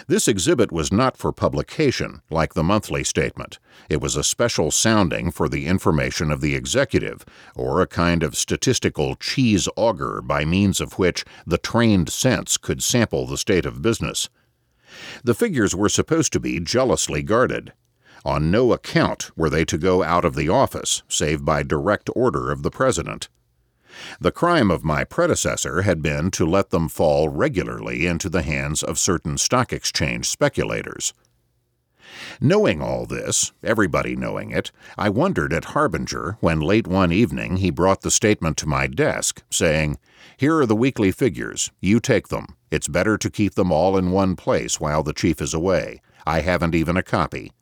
[0.09, 3.59] This exhibit was not for publication, like the monthly statement.
[3.89, 7.25] It was a special sounding for the information of the executive,
[7.55, 12.83] or a kind of statistical cheese auger by means of which the trained sense could
[12.83, 14.29] sample the state of business.
[15.25, 17.73] The figures were supposed to be jealously guarded.
[18.25, 22.51] On no account were they to go out of the office, save by direct order
[22.51, 23.29] of the President.
[24.21, 28.83] The crime of my predecessor had been to let them fall regularly into the hands
[28.83, 31.13] of certain stock exchange speculators.
[32.41, 37.71] Knowing all this, everybody knowing it, I wondered at Harbinger when late one evening he
[37.71, 39.99] brought the statement to my desk, saying,
[40.37, 41.71] Here are the weekly figures.
[41.81, 42.57] You take them.
[42.71, 46.01] It's better to keep them all in one place while the chief is away.
[46.27, 47.53] I haven't even a copy.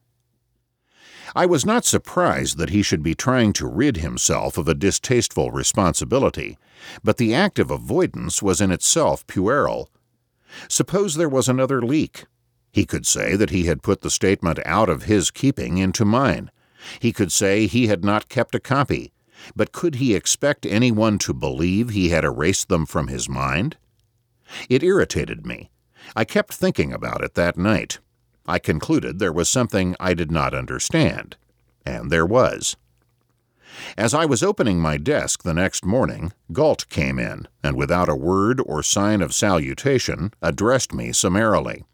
[1.35, 5.51] I was not surprised that he should be trying to rid himself of a distasteful
[5.51, 6.59] responsibility,
[7.05, 9.91] but the act of avoidance was in itself puerile.
[10.68, 12.24] Suppose there was another leak.
[12.72, 16.51] He could say that he had put the statement out of his keeping into mine.
[16.99, 19.12] He could say he had not kept a copy.
[19.57, 23.76] But could he expect anyone to believe he had erased them from his mind?
[24.68, 25.70] It irritated me.
[26.14, 28.01] I kept thinking about it that night.
[28.47, 31.36] I concluded there was something I did not understand.
[31.84, 32.76] And there was.
[33.97, 38.16] As I was opening my desk the next morning, Galt came in, and without a
[38.16, 41.84] word or sign of salutation, addressed me summarily.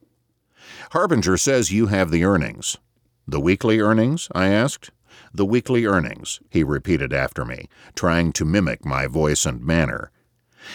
[0.91, 2.79] Harbinger says you have the earnings.
[3.29, 4.29] The weekly earnings?
[4.35, 4.91] I asked.
[5.33, 10.11] The weekly earnings, he repeated after me, trying to mimic my voice and manner.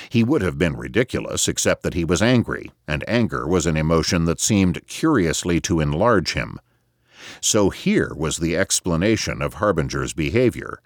[0.09, 4.25] He would have been ridiculous except that he was angry, and anger was an emotion
[4.25, 6.59] that seemed curiously to enlarge him.
[7.39, 10.79] So here was the explanation of Harbinger's behavior.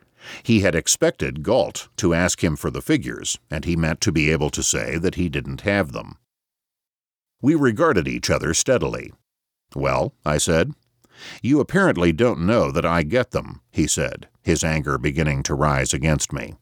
[0.44, 4.32] He had expected Galt to ask him for the figures, and he meant to be
[4.32, 6.18] able to say that he didn't have them.
[7.42, 9.14] We regarded each other steadily.
[9.76, 10.74] Well, I said.
[11.42, 15.94] You apparently don't know that I get them, he said, his anger beginning to rise
[15.94, 16.56] against me.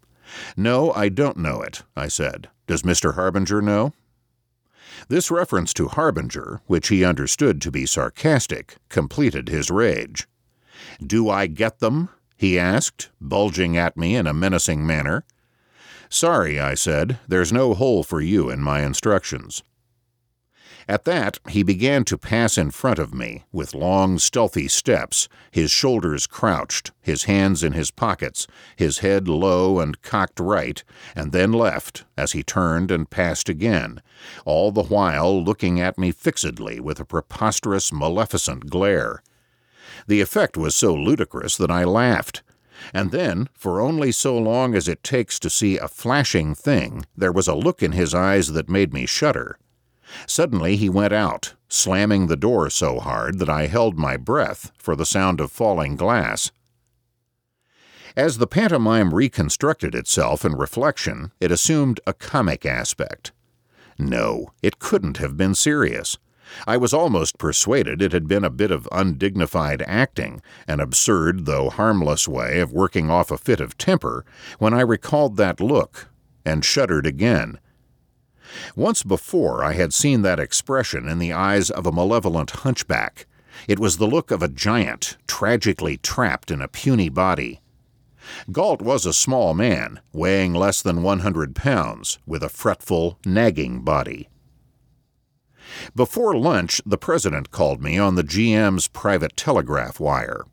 [0.56, 2.50] No, I don't know it, I said.
[2.68, 3.16] Does Mr.
[3.16, 3.94] Harbinger know?
[5.10, 10.28] This reference to Harbinger, which he understood to be sarcastic, completed his rage.
[11.06, 12.10] Do I get them?
[12.38, 15.24] he asked, bulging at me in a menacing manner.
[16.10, 19.64] Sorry, I said, there's no hole for you in my instructions.
[20.88, 25.72] At that, he began to pass in front of me with long, stealthy steps, his
[25.72, 30.84] shoulders crouched, his hands in his pockets, his head low and cocked right,
[31.16, 34.02] and then left as he turned and passed again,
[34.46, 39.24] all the while looking at me fixedly with a preposterous, maleficent glare.
[40.08, 42.44] The effect was so ludicrous that I laughed.
[42.94, 47.32] And then, for only so long as it takes to see a flashing thing, there
[47.32, 49.58] was a look in his eyes that made me shudder.
[50.28, 54.96] Suddenly he went out, slamming the door so hard that I held my breath for
[54.96, 56.52] the sound of falling glass.
[58.16, 63.32] As the pantomime reconstructed itself in reflection, it assumed a comic aspect.
[63.98, 66.18] No, it couldn't have been serious.
[66.68, 71.72] I was almost persuaded it had been a bit of undignified acting, an absurd though
[71.72, 74.26] harmless way of working off a fit of temper,
[74.60, 76.10] when I recalled that look,
[76.46, 77.60] and shuddered again
[78.76, 83.26] once before I had seen that expression in the eyes of a malevolent hunchback.
[83.68, 87.62] It was the look of a giant, tragically trapped in a puny body.
[88.52, 94.30] Galt was a small man, weighing less than 100 pounds, with a fretful, nagging body.
[95.96, 100.46] Before lunch, the president called me on the GM's private telegraph wire.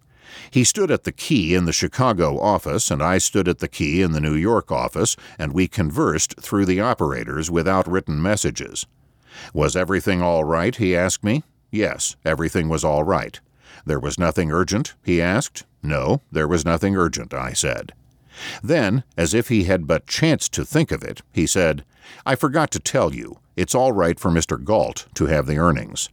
[0.51, 4.03] He stood at the key in the Chicago office, and I stood at the key
[4.03, 8.87] in the New York office, and we conversed through the operators without written messages.
[9.55, 10.75] Was everything all right?
[10.75, 11.43] he asked me.
[11.71, 13.41] Yes, everything was all right.
[13.85, 14.95] There was nothing urgent?
[15.05, 15.65] he asked.
[15.83, 17.93] No, there was nothing urgent, I said.
[18.63, 21.85] Then, as if he had but chanced to think of it, he said,
[22.27, 24.63] I forgot to tell you, it's all right for Mr.
[24.63, 26.09] Galt to have the earnings.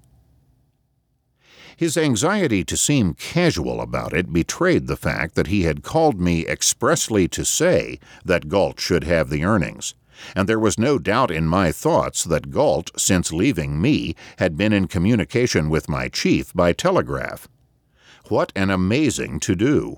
[1.78, 6.44] His anxiety to seem casual about it betrayed the fact that he had called me
[6.48, 9.94] expressly to say that Galt should have the earnings,
[10.36, 14.74] and there was no doubt in my thoughts that Galt, since leaving me, had been
[14.74, 17.48] in communication with my chief by telegraph.
[18.28, 19.98] What an amazing to do!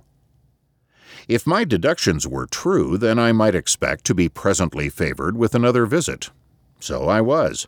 [1.30, 5.86] If my deductions were true, then I might expect to be presently favored with another
[5.86, 6.30] visit.
[6.82, 7.68] So I was.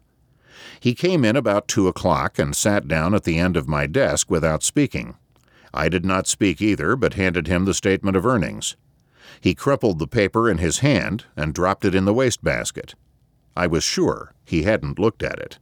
[0.81, 4.31] He came in about two o'clock and sat down at the end of my desk
[4.31, 5.15] without speaking.
[5.71, 8.75] I did not speak either, but handed him the statement of earnings.
[9.39, 12.95] He crumpled the paper in his hand and dropped it in the wastebasket.
[13.55, 15.59] I was sure he hadn't looked at it.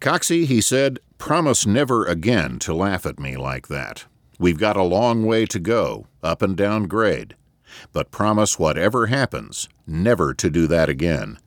[0.00, 4.06] Coxey, he said, promise never again to laugh at me like that.
[4.40, 7.36] We've got a long way to go, up and down grade.
[7.92, 11.38] But promise whatever happens, never to do that again.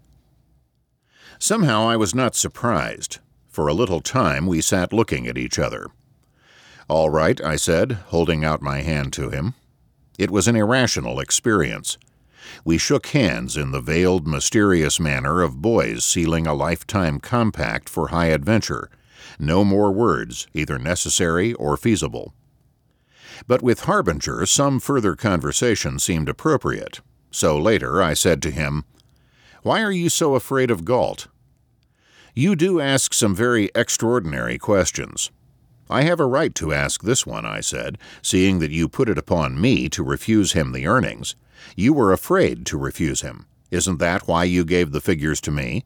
[1.40, 3.20] Somehow I was not surprised.
[3.50, 5.88] For a little time we sat looking at each other.
[6.88, 9.54] All right, I said, holding out my hand to him.
[10.18, 11.98] It was an irrational experience.
[12.64, 18.10] We shook hands in the veiled, mysterious manner of boys sealing a lifetime compact for
[18.10, 18.90] high adventure.
[19.40, 22.34] No more words, either necessary or feasible.
[23.48, 27.02] But with Harbinger, some further conversation seemed appropriate.
[27.32, 28.86] So later I said to him,
[29.66, 31.26] Why are you so afraid of Galt?
[32.36, 35.32] You do ask some very extraordinary questions.
[35.90, 39.18] I have a right to ask this one, I said, seeing that you put it
[39.18, 41.36] upon me to refuse him the earnings.
[41.76, 43.48] You were afraid to refuse him.
[43.72, 45.84] Isn't that why you gave the figures to me?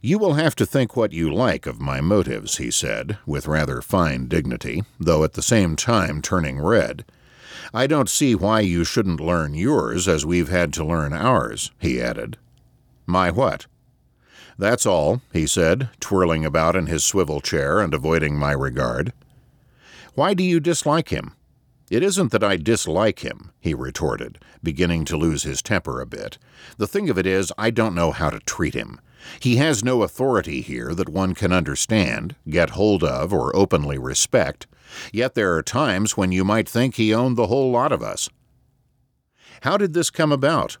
[0.00, 3.82] You will have to think what you like of my motives, he said, with rather
[3.82, 7.04] fine dignity, though at the same time turning red.
[7.74, 12.00] I don't see why you shouldn't learn yours as we've had to learn ours, he
[12.00, 12.38] added.
[13.12, 13.66] My what?
[14.56, 19.12] That's all, he said, twirling about in his swivel chair and avoiding my regard.
[20.14, 21.34] Why do you dislike him?
[21.90, 26.38] It isn't that I dislike him, he retorted, beginning to lose his temper a bit.
[26.78, 28.98] The thing of it is, I don't know how to treat him.
[29.40, 34.66] He has no authority here that one can understand, get hold of, or openly respect,
[35.12, 38.30] yet there are times when you might think he owned the whole lot of us.
[39.60, 40.78] How did this come about?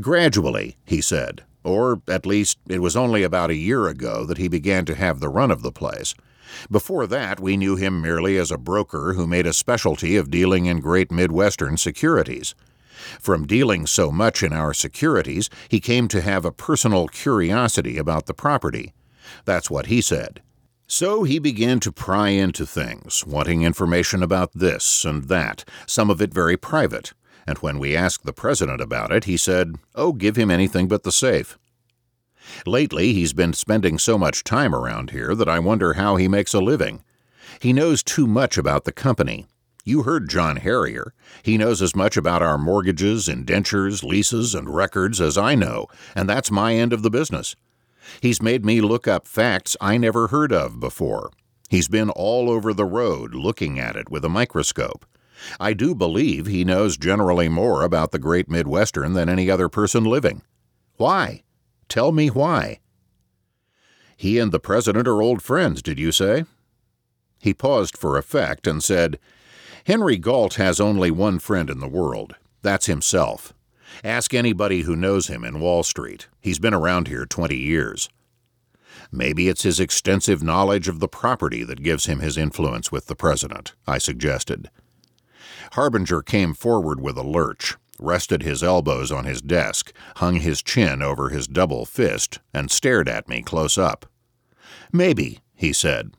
[0.00, 4.48] Gradually, he said, or at least it was only about a year ago that he
[4.48, 6.14] began to have the run of the place.
[6.70, 10.66] Before that, we knew him merely as a broker who made a specialty of dealing
[10.66, 12.54] in great Midwestern securities.
[13.20, 18.26] From dealing so much in our securities, he came to have a personal curiosity about
[18.26, 18.92] the property.
[19.44, 20.42] That's what he said.
[20.86, 26.20] So he began to pry into things, wanting information about this and that, some of
[26.20, 27.14] it very private.
[27.46, 31.02] And when we asked the president about it, he said, Oh, give him anything but
[31.02, 31.58] the safe.
[32.66, 36.54] Lately, he's been spending so much time around here that I wonder how he makes
[36.54, 37.02] a living.
[37.60, 39.46] He knows too much about the company.
[39.84, 41.12] You heard John Harrier.
[41.42, 46.28] He knows as much about our mortgages, indentures, leases, and records as I know, and
[46.28, 47.56] that's my end of the business.
[48.20, 51.30] He's made me look up facts I never heard of before.
[51.68, 55.04] He's been all over the road looking at it with a microscope.
[55.58, 60.04] I do believe he knows generally more about the great Midwestern than any other person
[60.04, 60.42] living.
[60.96, 61.42] Why?
[61.88, 62.80] Tell me why.
[64.16, 66.44] He and the president are old friends, did you say?
[67.40, 69.18] He paused for effect and said,
[69.84, 72.36] Henry Galt has only one friend in the world.
[72.62, 73.52] That's himself.
[74.04, 76.28] Ask anybody who knows him in Wall Street.
[76.40, 78.08] He's been around here 20 years.
[79.10, 83.16] Maybe it's his extensive knowledge of the property that gives him his influence with the
[83.16, 84.70] president, I suggested.
[85.72, 91.00] Harbinger came forward with a lurch rested his elbows on his desk, hung his chin
[91.00, 94.06] over his double fist, and stared at me close up.
[94.92, 96.12] Maybe, he said.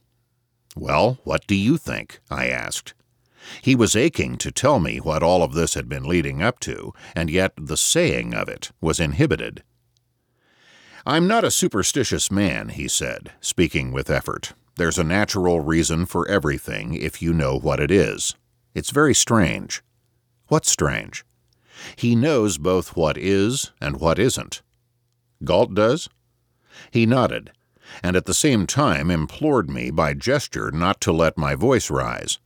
[0.75, 2.19] Well, what do you think?
[2.31, 2.93] I asked.
[3.61, 6.93] He was aching to tell me what all of this had been leading up to,
[7.15, 9.63] and yet the saying of it was inhibited.
[11.05, 14.53] I'm not a superstitious man, he said, speaking with effort.
[14.77, 18.33] There's a natural reason for everything if you know what it is.
[18.74, 19.84] It's very strange.
[20.47, 21.26] What's strange?
[21.95, 24.61] He knows both what is and what isn't.
[25.43, 26.09] Galt does?
[26.91, 27.51] He nodded,
[28.01, 32.39] and at the same time implored me by gesture not to let my voice rise.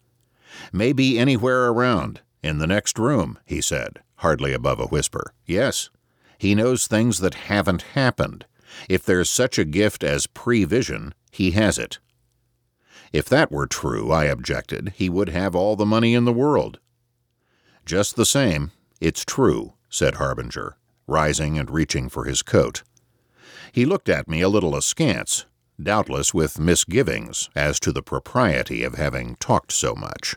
[0.73, 5.33] Maybe anywhere around, in the next room, he said, hardly above a whisper.
[5.45, 5.89] Yes,
[6.37, 8.45] he knows things that haven't happened.
[8.89, 11.99] If there's such a gift as prevision, he has it.
[13.13, 16.79] If that were true, I objected, he would have all the money in the world.
[17.85, 20.77] Just the same, it's true, said Harbinger,
[21.07, 22.83] rising and reaching for his coat.
[23.71, 25.45] He looked at me a little askance,
[25.81, 30.35] doubtless with misgivings as to the propriety of having talked so much.